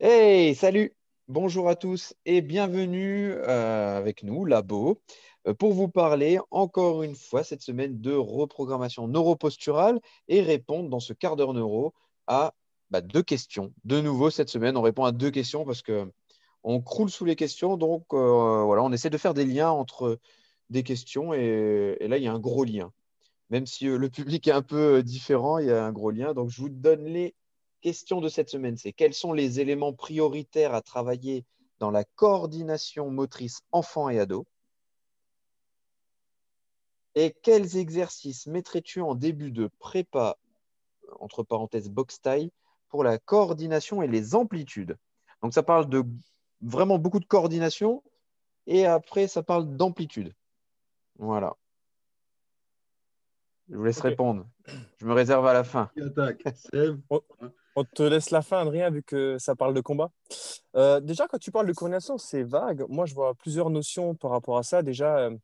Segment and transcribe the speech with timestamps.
[0.00, 0.94] Hey, salut!
[1.26, 5.02] Bonjour à tous et bienvenue euh, avec nous, Labo,
[5.48, 9.98] euh, pour vous parler encore une fois cette semaine de reprogrammation neuroposturale
[10.28, 11.94] et répondre dans ce quart d'heure neuro
[12.28, 12.54] à
[12.90, 13.74] bah, deux questions.
[13.84, 16.08] De nouveau, cette semaine, on répond à deux questions parce que
[16.62, 17.76] on croule sous les questions.
[17.76, 20.20] Donc, euh, voilà, on essaie de faire des liens entre
[20.70, 22.92] des questions et, et, là, il y a un gros lien.
[23.50, 26.34] Même si le public est un peu différent, il y a un gros lien.
[26.34, 27.34] Donc, je vous donne les
[27.80, 31.44] question de cette semaine, c'est quels sont les éléments prioritaires à travailler
[31.78, 34.46] dans la coordination motrice enfant et ado?
[37.14, 40.36] Et quels exercices mettrais-tu en début de prépa,
[41.20, 42.52] entre parenthèses box taille,
[42.88, 44.96] pour la coordination et les amplitudes?
[45.42, 46.04] Donc ça parle de
[46.60, 48.02] vraiment beaucoup de coordination
[48.66, 50.34] et après ça parle d'amplitude.
[51.18, 51.56] Voilà.
[53.68, 54.46] Je vous laisse répondre.
[54.98, 55.90] Je me réserve à la fin.
[57.78, 60.10] On te laisse la fin, Adrien, vu que ça parle de combat.
[60.74, 62.84] Euh, déjà, quand tu parles de coordination, c'est vague.
[62.88, 64.82] Moi, je vois plusieurs notions par rapport à ça.
[64.82, 65.36] Déjà, euh,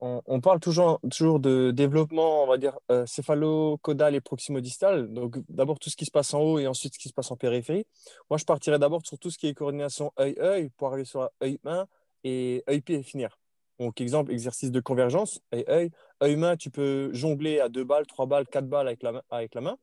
[0.00, 5.12] on, parle toujours, toujours de développement, on va dire, euh, céphalo-caudal et proximodistal.
[5.12, 7.30] Donc, d'abord, tout ce qui se passe en haut et ensuite ce qui se passe
[7.30, 7.84] en périphérie.
[8.30, 11.86] Moi, je partirais d'abord sur tout ce qui est coordination œil-œil pour arriver sur œil-main
[12.24, 13.38] et œil-pied et finir.
[13.78, 15.90] Donc, exemple, exercice de convergence, œil-œil.
[16.22, 19.60] Œil-main, tu peux jongler à deux balles, trois balles, quatre balles avec la, avec la
[19.60, 19.76] main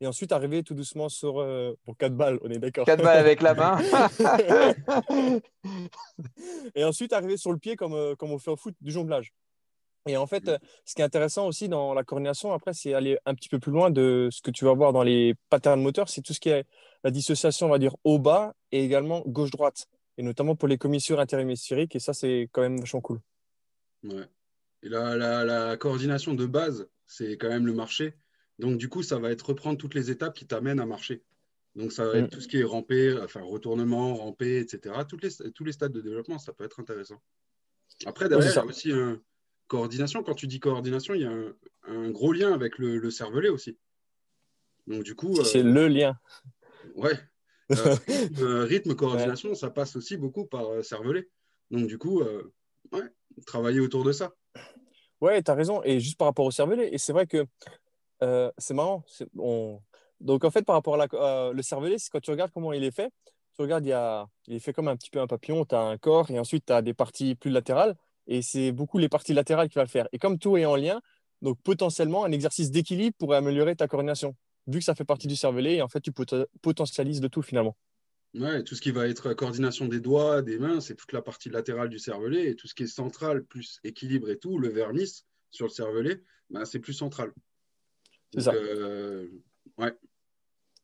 [0.00, 2.86] et ensuite arriver tout doucement sur euh, pour 4 balles, on est d'accord.
[2.86, 3.78] 4 balles avec la main.
[6.74, 9.32] et ensuite arriver sur le pied comme, euh, comme on fait au foot du jonglage.
[10.06, 13.18] Et en fait, euh, ce qui est intéressant aussi dans la coordination, après, c'est aller
[13.26, 16.08] un petit peu plus loin de ce que tu vas voir dans les patterns moteurs,
[16.08, 16.64] c'est tout ce qui est
[17.04, 21.94] la dissociation, on va dire, haut-bas et également gauche-droite, et notamment pour les commissures interhémisphériques,
[21.94, 23.20] et ça, c'est quand même vachement cool.
[24.04, 24.24] Ouais.
[24.82, 28.14] Et la, la, la coordination de base, c'est quand même le marché.
[28.58, 31.22] Donc, du coup, ça va être reprendre toutes les étapes qui t'amènent à marcher.
[31.74, 32.30] Donc, ça va être mm.
[32.30, 34.94] tout ce qui est ramper, enfin, retournement, ramper, etc.
[35.08, 37.22] Toutes les, tous les stades de développement, ça peut être intéressant.
[38.06, 39.20] Après, derrière, il y a aussi une
[39.68, 40.22] coordination.
[40.22, 41.32] Quand tu dis coordination, il y a
[41.86, 43.78] un, gros lien avec le, cervelet aussi.
[44.86, 45.42] Donc, du coup.
[45.44, 46.18] C'est euh, le lien.
[46.94, 47.14] Ouais.
[47.70, 47.96] Euh,
[48.40, 51.28] euh, rythme, coordination, ça passe aussi beaucoup par cervelet.
[51.70, 53.02] Donc, du coup, ouais,
[53.44, 54.34] travailler autour de ça.
[55.20, 55.82] Ouais, tu as raison.
[55.84, 57.44] Et juste par rapport au cervelet, et c'est vrai que
[58.22, 59.04] euh, c'est marrant.
[60.20, 62.90] Donc, en fait, par rapport à euh, le cervelet, quand tu regardes comment il est
[62.90, 63.10] fait,
[63.56, 63.86] tu regardes,
[64.46, 65.64] il, est fait comme un petit peu un papillon.
[65.64, 67.96] Tu as un corps et ensuite tu as des parties plus latérales.
[68.26, 70.08] Et c'est beaucoup les parties latérales qui va le faire.
[70.12, 71.00] Et comme tout est en lien,
[71.42, 74.34] donc potentiellement, un exercice d'équilibre pourrait améliorer ta coordination.
[74.66, 76.12] Vu que ça fait partie du cervelet, et en fait, tu
[76.60, 77.76] potentialises de tout finalement.
[78.34, 81.48] Ouais, tout ce qui va être coordination des doigts, des mains, c'est toute la partie
[81.48, 82.50] latérale du cervelet.
[82.50, 86.22] Et tout ce qui est central, plus équilibre et tout, le vernis sur le cervelet,
[86.50, 87.32] ben, c'est plus central.
[88.34, 88.52] C'est ça.
[88.54, 89.28] Euh,
[89.78, 89.92] ouais.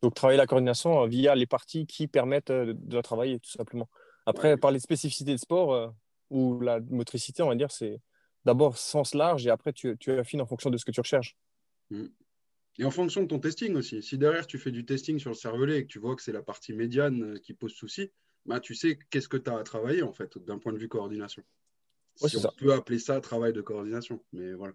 [0.03, 3.51] Donc, travailler la coordination euh, via les parties qui permettent euh, de la travailler, tout
[3.51, 3.89] simplement.
[4.27, 5.95] Après, par les spécificités de sport
[6.31, 8.01] ou la motricité, on va dire, c'est
[8.47, 11.37] d'abord sens large et après, tu, tu, affines en fonction de ce que tu recherches.
[11.91, 12.07] Mm.
[12.79, 14.03] Et en fonction de ton testing aussi.
[14.03, 16.33] Si derrière, tu fais du testing sur le cervelet et que tu vois que c'est
[16.33, 18.11] la partie médiane qui pose souci,
[18.47, 20.89] bah, tu sais qu'est-ce que tu as à travailler, en fait, d'un point de vue
[20.89, 21.43] coordination.
[22.17, 24.25] si on peut appeler ça travail de coordination.
[24.33, 24.73] Mais voilà.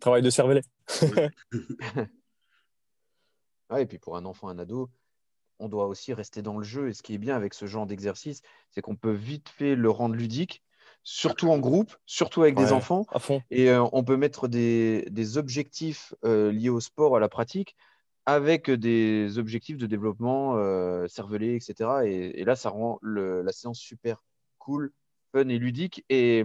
[0.00, 0.62] Travail de cervelet.
[3.78, 4.90] et puis pour un enfant, un ado,
[5.58, 6.88] on doit aussi rester dans le jeu.
[6.88, 9.90] Et ce qui est bien avec ce genre d'exercice, c'est qu'on peut vite fait le
[9.90, 10.62] rendre ludique,
[11.02, 13.06] surtout en groupe, surtout avec des enfants.
[13.50, 17.76] Et euh, on peut mettre des, objectifs euh, liés au sport, à la pratique,
[18.26, 21.90] avec des objectifs de développement euh, cervelé, etc.
[22.04, 24.22] Et, là, ça rend la séance super
[24.58, 24.92] cool,
[25.32, 26.04] fun et ludique.
[26.08, 26.44] Et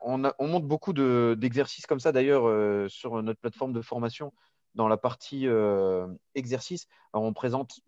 [0.00, 4.32] on, montre beaucoup d'exercices comme ça d'ailleurs euh, sur notre plateforme de formation
[4.74, 6.86] dans la partie euh, exercice.
[7.12, 7.80] on présente,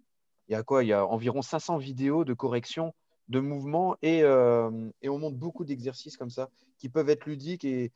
[0.49, 0.85] il y a quoi?
[0.85, 2.95] Il y a environ 500 vidéos de correction
[3.29, 7.93] de mouvements euh, et, on montre beaucoup d'exercices comme ça qui peuvent être ludiques et,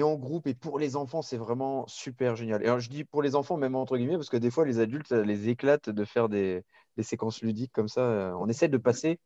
[0.00, 0.46] en groupe.
[0.46, 2.62] Et pour les enfants, c'est vraiment super génial.
[2.62, 4.78] Et alors, je dis pour les enfants, même entre guillemets, parce que des fois, les
[4.78, 6.64] adultes, ça les éclate de faire des
[7.00, 8.34] séquences ludiques comme ça.
[8.38, 9.18] On essaie de passer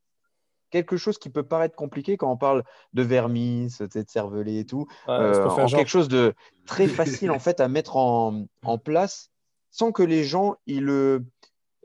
[0.70, 4.86] quelque chose qui peut paraître compliqué quand on parle de vermis, de cervelet et tout,
[5.08, 6.34] euh, en quelque chose de
[6.66, 8.46] très facile en fait à mettre en,
[8.84, 9.30] place
[9.70, 11.24] sans que les gens ils le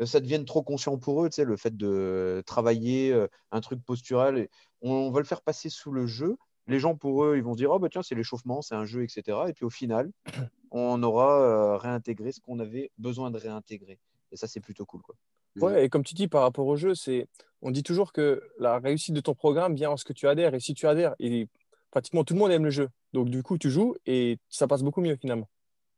[0.04, 3.82] ça devienne trop conscient pour eux, tu sais, le fait de travailler euh, un truc
[3.82, 4.50] postural.
[4.82, 6.36] On, va le faire passer sous le jeu.
[6.68, 8.84] Les gens, pour eux, ils vont se dire, oh bah tiens, c'est l'échauffement, c'est un
[8.84, 9.38] jeu, etc.
[9.48, 10.12] Et puis au final,
[10.72, 13.98] on aura euh, réintégré ce qu'on avait besoin de réintégrer.
[14.34, 15.02] Et ça, c'est plutôt cool.
[15.02, 15.16] Quoi.
[15.62, 17.28] Ouais, et comme tu dis par rapport au jeu, c'est
[17.62, 20.54] on dit toujours que la réussite de ton programme vient en ce que tu adhères.
[20.54, 21.48] Et si tu adhères, et
[21.92, 22.90] pratiquement tout le monde aime le jeu.
[23.14, 25.50] Donc du coup, tu joues et ça passe beaucoup mieux finalement.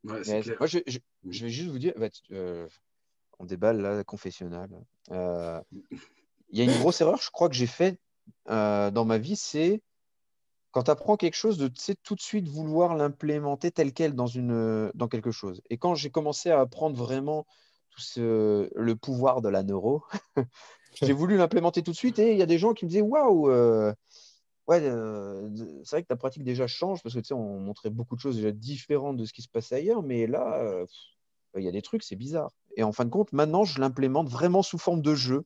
[0.04, 2.68] Moi, je, vais juste vous dire, bah, euh,
[3.38, 4.70] on déballe là, confessionnal.
[5.10, 7.98] Il y a une grosse erreur, je crois que j'ai fait
[8.46, 9.82] dans ma vie, c'est
[10.70, 11.70] quand tu apprends quelque chose, de
[12.02, 15.62] tout de suite vouloir l'implémenter tel quel dans, une, dans quelque chose.
[15.70, 17.46] Et quand j'ai commencé à apprendre vraiment
[17.90, 20.02] tout ce, le pouvoir de la neuro,
[21.02, 22.18] j'ai voulu l'implémenter tout de suite.
[22.18, 23.92] Et il y a des gens qui me disaient Waouh, euh,
[24.66, 25.48] ouais, euh,
[25.84, 28.20] c'est vrai que ta pratique déjà change parce que tu sais, on montrait beaucoup de
[28.20, 30.02] choses déjà différentes de ce qui se passait ailleurs.
[30.02, 30.86] Mais là, euh,
[31.56, 32.50] il y a des trucs, c'est bizarre.
[32.76, 35.44] Et en fin de compte, maintenant, je l'implémente vraiment sous forme de jeu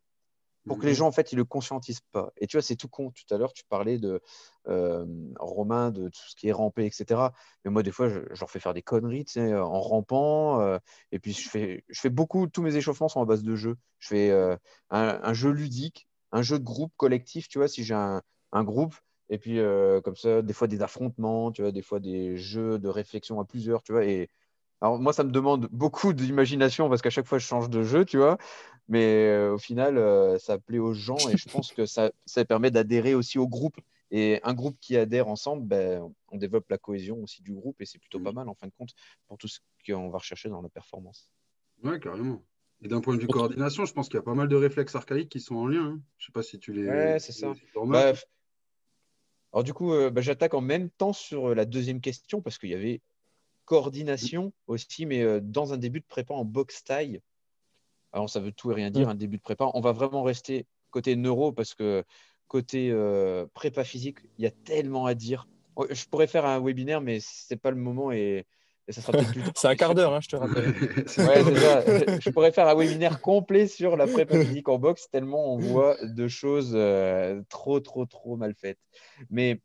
[0.67, 0.99] pour que les mhm.
[0.99, 2.33] gens, en fait, ils le conscientisent pas.
[2.37, 3.11] Et tu vois, c'est tout con.
[3.11, 4.21] Tout à l'heure, tu parlais de
[4.69, 5.05] euh,
[5.39, 7.21] Romain, de tout ce qui est rampé, etc.
[7.65, 10.61] Mais moi, des fois, je, leur fais faire des conneries, tu sais, en rampant.
[10.61, 10.79] Euh,
[11.11, 13.77] et puis, je fais, je fais beaucoup, tous mes échauffements sont à base de jeux.
[13.99, 14.57] Je fais euh,
[14.91, 18.23] un, jeu ludique, un jeu de groupe collectif, tu vois, si j'ai un,
[18.53, 18.95] un, groupe.
[19.31, 19.59] Et puis,
[20.05, 23.45] comme ça, des fois, des affrontements, tu vois, des fois, des jeux de réflexion à
[23.45, 24.05] plusieurs, tu vois.
[24.05, 24.29] Et
[24.83, 28.05] alors, moi, ça me demande beaucoup d'imagination parce qu'à chaque fois, je change de jeu,
[28.05, 28.37] tu vois.
[28.89, 32.45] Mais euh, au final, euh, ça plaît aux gens et je pense que ça, ça
[32.45, 33.77] permet d'adhérer aussi au groupe.
[34.11, 37.87] Et un groupe qui adhère ensemble, ben, on développe la cohésion aussi du groupe et
[37.87, 38.91] c'est plutôt pas mal en fin de compte
[39.29, 41.31] pour tout ce qu'on va rechercher dans la performance.
[41.85, 42.43] Ouais, carrément.
[42.83, 44.97] Et d'un point de vue coordination, je pense qu'il y a pas mal de réflexes
[44.97, 45.85] archaïques qui sont en lien.
[45.85, 46.01] Hein.
[46.19, 46.89] Je ne sais pas si tu les.
[46.89, 47.53] Ouais, c'est ça.
[47.87, 48.15] Bah,
[49.53, 52.71] alors, du coup, euh, bah, j'attaque en même temps sur la deuxième question parce qu'il
[52.71, 53.01] y avait
[53.65, 57.21] coordination aussi, mais dans un début de prépa en boxe taille.
[58.13, 59.11] Alors, ça veut tout et rien dire, mm.
[59.11, 59.71] un début de prépa.
[59.75, 62.05] On va vraiment rester côté neuro parce que
[62.53, 65.49] côté euh, prépa physique, il y a tellement à dire.
[65.75, 68.45] Oh, je pourrais faire un webinaire, mais c'est pas le moment et,
[68.91, 70.69] ça sera peut-être plus C'est un quart d'heure, hein, je te rappelle.
[70.69, 72.19] ouais, ça.
[72.21, 75.97] Je pourrais faire un webinaire complet sur la prépa physique en boxe, tellement on voit
[76.03, 78.79] de choses euh, trop, trop, trop mal faites.
[79.31, 79.61] Mais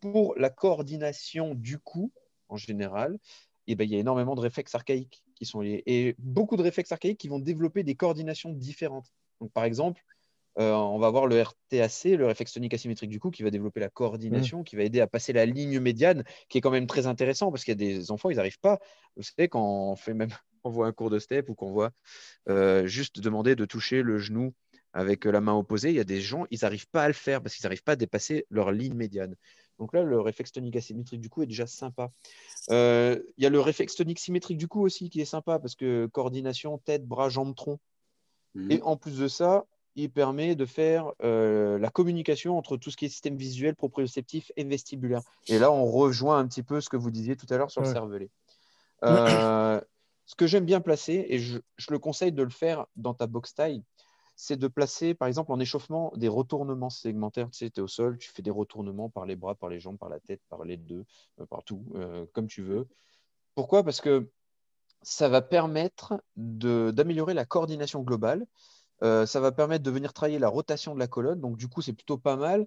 [0.00, 2.12] pour la coordination du coup,
[2.48, 3.18] en général,
[3.66, 5.82] eh ben, il y a énormément de réflexes archaïques qui sont liés.
[5.86, 9.12] Et beaucoup de réflexes archaïques qui vont développer des coordinations différentes.
[9.40, 10.02] Donc, par exemple,
[10.58, 13.80] euh, on va avoir le RTAC, le réflexe tonique asymétrique du coup, qui va développer
[13.80, 14.64] la coordination, mmh.
[14.64, 17.64] qui va aider à passer la ligne médiane, qui est quand même très intéressant parce
[17.64, 18.78] qu'il y a des enfants, ils n'arrivent pas.
[19.16, 20.30] Vous savez, quand on fait même
[20.64, 21.92] on voit un cours de step ou qu'on voit
[22.48, 24.52] euh, juste demander de toucher le genou
[24.96, 27.42] avec la main opposée, il y a des gens, ils n'arrivent pas à le faire
[27.42, 29.36] parce qu'ils n'arrivent pas à dépasser leur ligne médiane.
[29.78, 32.10] Donc là, le réflexe tonique asymétrique du coup est déjà sympa.
[32.70, 35.74] Euh, il y a le réflexe tonique symétrique du coup aussi qui est sympa parce
[35.74, 37.78] que coordination tête, bras, jambes, tronc.
[38.54, 38.70] Mhm.
[38.72, 39.66] Et en plus de ça,
[39.96, 44.50] il permet de faire euh, la communication entre tout ce qui est système visuel, proprioceptif
[44.56, 45.20] et vestibulaire.
[45.46, 47.82] Et là, on rejoint un petit peu ce que vous disiez tout à l'heure sur
[47.82, 48.30] le cervelet.
[49.04, 49.78] Euh,
[50.24, 53.26] ce que j'aime bien placer, et je, je, le conseille de le faire dans ta
[53.26, 53.82] box taille,
[54.36, 57.50] c'est de placer, par exemple, en échauffement, des retournements segmentaires.
[57.50, 59.80] Tu sais, tu es au sol, tu fais des retournements par les bras, par les
[59.80, 61.06] jambes, par la tête, par les deux,
[61.40, 62.86] euh, partout, euh, comme tu veux.
[63.54, 63.82] Pourquoi?
[63.82, 64.30] Parce que
[65.00, 68.46] ça va permettre d'améliorer la coordination globale.
[69.02, 71.40] Euh, ça va permettre de venir travailler la rotation de la colonne.
[71.40, 72.66] Donc, du coup, c'est plutôt pas mal.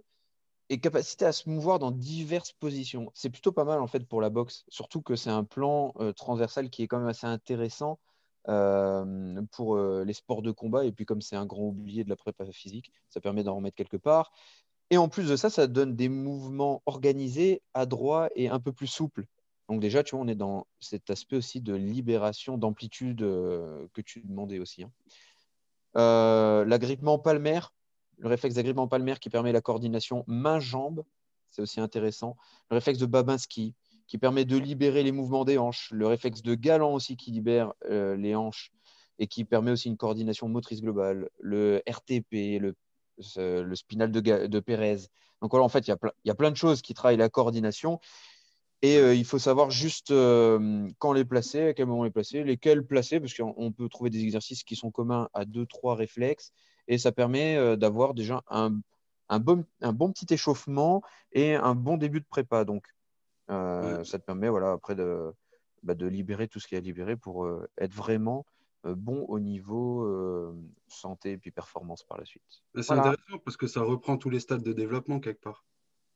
[0.69, 3.11] Et capacité à se mouvoir dans diverses positions.
[3.13, 4.65] C'est plutôt pas mal, en fait, pour la boxe.
[4.69, 7.99] Surtout que c'est un plan transversal qui est quand même assez intéressant
[8.49, 10.83] euh, pour euh, les sports de combat.
[10.83, 13.75] Et puis, comme c'est un grand oublié de la prépa physique, ça permet d'en remettre
[13.75, 14.31] quelque part.
[14.89, 18.87] Et en plus de ça, ça donne des mouvements organisés, adroits et un peu plus
[18.87, 19.25] souples.
[19.67, 24.01] Donc déjà, tu vois, on est dans cet aspect aussi de libération d'amplitude euh, que
[24.01, 24.83] tu demandais aussi.
[24.83, 24.91] Hein.
[26.65, 27.71] L'agrippement palmaire,
[28.17, 31.03] le réflexe d'agrippement palmaire qui permet la coordination main-jambe,
[31.51, 32.35] c'est aussi intéressant.
[32.71, 33.75] Le réflexe de Babinski,
[34.09, 37.73] qui permet de libérer les mouvements des hanches, le réflexe de Galant aussi qui libère
[37.85, 38.71] euh, les hanches
[39.19, 42.75] et qui permet aussi une coordination motrice globale, le RTP, le,
[43.75, 44.97] spinal de, Pérez.
[45.41, 47.99] Donc voilà, en fait, il y, a plein de choses qui travaillent la coordination
[48.81, 52.43] et euh, il faut savoir juste euh, quand les placer, à quel moment les placer,
[52.43, 56.51] lesquels placer, parce qu'on peut trouver des exercices qui sont communs à deux, trois réflexes
[56.87, 58.71] et ça permet d'avoir déjà un,
[59.39, 62.65] bon, un bon petit échauffement et un bon début de prépa.
[62.65, 62.87] Donc,
[63.49, 65.31] euh, ça te permet voilà, après de,
[65.83, 68.45] bah, de libérer tout ce qui est à libérer pour euh, être vraiment
[68.85, 70.55] euh, bon au niveau
[70.87, 72.43] santé et puis performance par la suite.
[72.75, 75.65] C'est intéressant parce que ça reprend tous les stades de développement quelque part.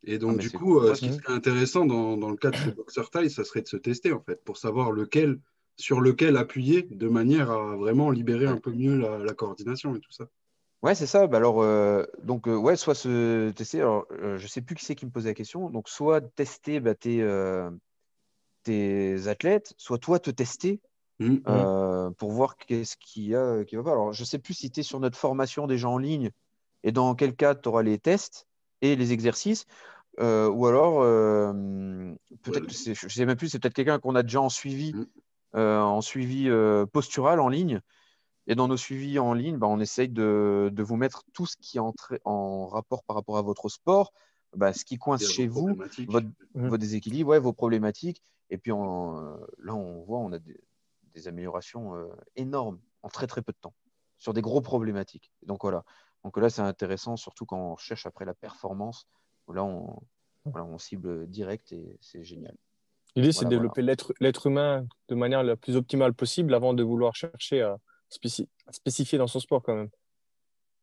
[0.05, 3.09] Et donc, ah, du coup, ce qui serait intéressant dans, dans le cadre de boxer
[3.09, 5.39] taille, ça serait de se tester en fait pour savoir lequel,
[5.77, 10.01] sur lequel appuyer de manière à vraiment libérer un peu mieux la, la coordination et
[10.01, 10.27] tout ça.
[10.83, 11.27] Ouais, c'est ça.
[11.27, 13.79] Bah, alors, euh, donc, euh, ouais, soit se tester.
[13.79, 15.69] Alors, euh, je sais plus qui c'est qui me posait la question.
[15.69, 17.23] Donc, soit tester bah, tes,
[19.27, 20.81] athlètes, soit toi te tester
[21.19, 22.13] mmh, mmh.
[22.17, 23.91] pour voir qu'est-ce qu'il y a qui va pas.
[23.91, 26.31] Alors, je sais plus si tu es sur notre formation déjà en ligne
[26.83, 28.45] et dans quel cas tu auras les tests
[28.81, 29.65] et les exercices.
[30.19, 30.99] ou alors,
[32.43, 35.59] peut-être je sais même plus, c'est peut-être quelqu'un qu'on a déjà en suivi, mmh.
[35.59, 36.49] en suivi
[36.91, 37.79] postural en ligne.
[38.47, 41.77] Et dans nos suivis en ligne, bah, on essaye de, vous mettre tout ce qui
[41.77, 41.81] est
[42.25, 44.11] en, rapport par rapport à votre sport,
[44.55, 45.75] bah, ce qui coince chez vous,
[46.07, 46.67] votre, mmh.
[46.67, 48.21] vos déséquilibres, ouais, vos problématiques.
[48.49, 53.51] Et puis là, on voit, on a des, améliorations euh, énormes en très très peu
[53.51, 53.75] de temps
[54.17, 55.31] sur des gros problématiques.
[55.45, 55.85] Donc voilà.
[56.23, 59.07] Donc là, c'est intéressant, surtout quand on cherche après la performance.
[59.53, 60.01] Là, on,
[60.45, 62.55] on cible direct et c'est génial.
[63.15, 67.15] L'idée, c'est de développer l'être humain de manière la plus optimale possible avant de vouloir
[67.15, 67.77] chercher à,
[68.71, 69.89] spécifier dans son sport quand même.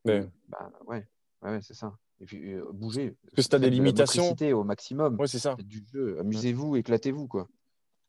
[0.04, 0.26] Mais...
[0.48, 1.06] Bah, ouais,
[1.42, 1.96] ouais c'est ça.
[2.20, 3.16] Et puis euh, bouger.
[3.22, 4.34] Parce que si tu as des limitations.
[4.52, 5.18] au maximum.
[5.18, 5.56] Ouais, c'est ça.
[5.58, 6.18] Du jeu.
[6.20, 7.26] Amusez-vous, éclatez-vous.
[7.26, 7.48] quoi.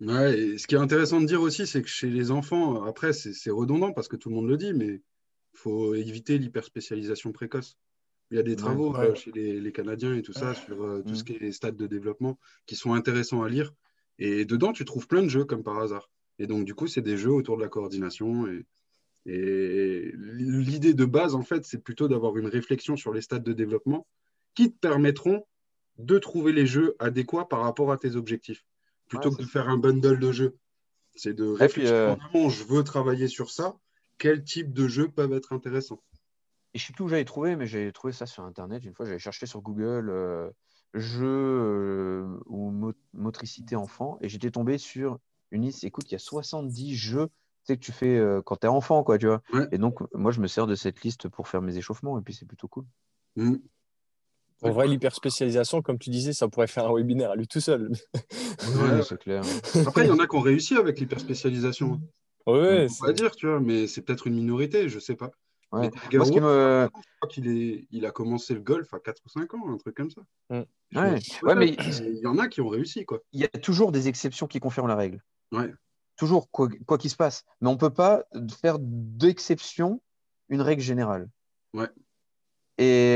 [0.01, 3.13] Ouais, et ce qui est intéressant de dire aussi, c'est que chez les enfants, après,
[3.13, 4.95] c'est redondant parce que tout le monde le dit, mais
[5.53, 7.77] il faut éviter l'hyperspécialisation précoce.
[8.31, 11.15] Il y a des travaux euh, chez les, Canadiens et tout ça sur euh, tout
[11.15, 11.25] ce mm.
[11.25, 13.73] qui est les stades de développement qui sont intéressants à lire.
[14.19, 16.09] Et dedans, tu trouves plein de jeux comme par hasard.
[16.39, 18.47] Et donc, du coup, c'est des jeux autour de la coordination.
[18.47, 18.65] Et,
[19.25, 23.53] et l'idée de base, en fait, c'est plutôt d'avoir une réflexion sur les stades de
[23.53, 24.07] développement
[24.55, 25.45] qui te permettront
[25.97, 28.65] de trouver les jeux adéquats par rapport à tes objectifs,
[29.07, 30.57] plutôt que de faire un bundle de jeux.
[31.15, 32.49] C'est de réfléchir euh...
[32.49, 33.77] je veux travailler sur ça,
[34.17, 36.01] quel type de jeux peuvent être intéressants.
[36.73, 38.83] Et je sais plus où j'avais trouvé, mais j'ai trouvé ça sur Internet.
[38.85, 40.49] Une fois, j'avais cherché sur Google euh,
[40.93, 45.19] jeux euh, ou motricité enfant, et j'étais tombé sur
[45.51, 45.83] une liste.
[45.83, 47.27] Écoute, il y a 70 jeux
[47.67, 49.41] que tu fais euh, quand tu es enfant, quoi, tu vois.
[49.71, 52.33] Et donc, moi, je me sers de cette liste pour faire mes échauffements, et puis
[52.33, 52.85] c'est plutôt cool.
[53.35, 53.55] Mmh.
[54.63, 57.89] En vrai, l'hyperspécialisation, comme tu disais, ça pourrait faire un webinaire à lui tout seul.
[58.13, 59.41] ouais, c'est clair.
[59.87, 61.99] Après, il y en a qui ont réussi avec l'hyperspécialisation.
[62.45, 65.31] Oui, on va dire, tu vois, mais c'est peut-être une minorité, je sais pas.
[65.71, 65.89] Ouais.
[66.13, 66.89] Moi, ce qui me...
[66.93, 67.87] Je crois qu'il est...
[67.91, 70.21] il a commencé le golf à 4 ou 5 ans, un truc comme ça.
[70.49, 70.61] Mmh.
[70.95, 71.19] Ouais.
[71.43, 73.19] ouais, mais il y en a qui ont réussi, quoi.
[73.31, 75.23] Il y a toujours des exceptions qui confirment la règle.
[75.51, 75.71] Ouais
[76.21, 77.45] toujours, quoi qu'il se passe.
[77.61, 78.25] Mais on ne peut pas
[78.61, 80.03] faire d'exception
[80.49, 81.27] une règle générale.
[81.73, 81.89] Ouais.
[82.77, 83.15] Et,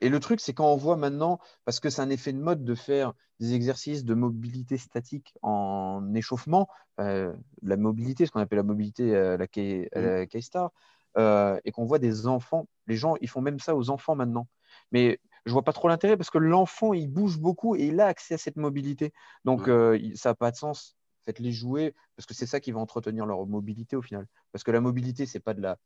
[0.00, 2.64] et, le truc, c'est quand on voit maintenant, parce que c'est un effet de mode
[2.64, 6.68] de faire des exercices de mobilité statique en échauffement,
[7.00, 10.70] euh, la mobilité, ce qu'on appelle la mobilité à la, K-Star,
[11.18, 14.46] euh, et qu'on voit des enfants, les gens, ils font même ça aux enfants maintenant.
[14.92, 18.06] Mais je vois pas trop l'intérêt parce que l'enfant, il bouge beaucoup et il a
[18.06, 19.12] accès à cette mobilité.
[19.44, 22.80] Donc, euh, ça n'a pas de sens faites-les jouer, parce que c'est ça qui va
[22.80, 24.26] entretenir leur mobilité au final.
[24.52, 25.76] Parce que la mobilité, c'est pas de la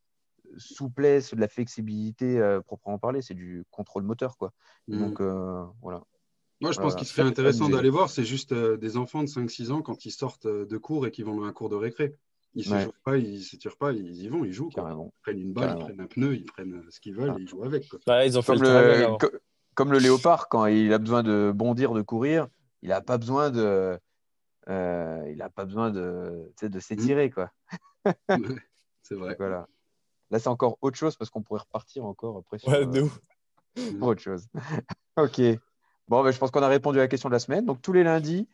[0.56, 4.36] souplesse, de la flexibilité euh, proprement parler, c'est du contrôle moteur.
[4.36, 4.52] Quoi.
[4.88, 4.98] Mm.
[4.98, 6.02] Donc euh, voilà.
[6.60, 9.72] Moi, je pense qu'il serait intéressant d'aller voir, c'est juste euh, des enfants de 5-6
[9.72, 12.16] ans quand ils sortent de cours et qu'ils vont dans un cours de récré.
[12.54, 14.70] Ils ne se pas, ils ne s'étirent pas, ils y vont, ils jouent.
[14.76, 17.48] Ils prennent une balle, ils prennent un pneu, ils prennent ce qu'ils veulent et ils
[17.48, 17.88] jouent avec.
[18.24, 19.16] ils ont comme, le,
[19.74, 22.48] comme, le, léopard, quand il a besoin de bondir, de courir,
[22.82, 23.98] il n'a pas besoin de,
[24.70, 26.80] euh, il n'a pas besoin de, de mmh.
[26.80, 27.30] s'étirer.
[27.30, 27.50] quoi.
[29.02, 29.34] c'est vrai.
[29.38, 29.66] Voilà.
[30.30, 34.22] Là, c'est encore autre chose parce qu'on pourrait repartir encore après sur ouais, euh, autre
[34.22, 34.46] chose.
[35.16, 35.40] ok.
[36.08, 37.66] Bon, ben, je pense qu'on a répondu à la question de la semaine.
[37.66, 38.48] Donc, tous les lundis,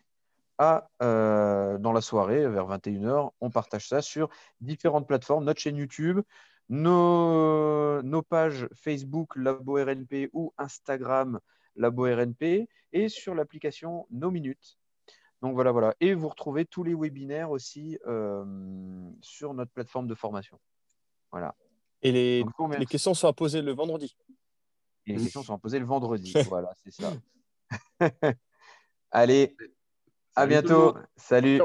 [0.59, 4.31] à, euh, dans la soirée, vers 21h, on partage ça sur
[4.61, 6.21] différentes plateformes, notre chaîne YouTube,
[6.71, 11.39] nos, nos pages Facebook Labo RNP ou Instagram
[11.77, 14.79] Labo RNP et sur l'application Nos Minutes
[15.43, 15.95] donc voilà, voilà.
[16.01, 18.45] Et vous retrouvez tous les webinaires aussi euh,
[19.21, 20.59] sur notre plateforme de formation.
[21.31, 21.55] Voilà.
[22.03, 22.45] Et les,
[22.79, 24.17] les questions sont à poser le vendredi.
[25.07, 26.33] Et les questions sont à poser le vendredi.
[26.49, 27.13] voilà, c'est ça.
[29.11, 29.57] Allez,
[30.35, 30.97] à bientôt.
[31.17, 31.61] Salut.